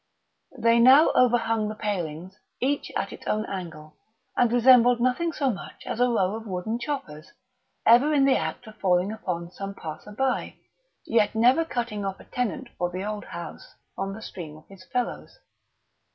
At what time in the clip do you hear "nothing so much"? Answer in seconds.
4.99-5.83